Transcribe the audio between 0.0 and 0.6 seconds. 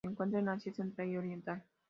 Se encuentra en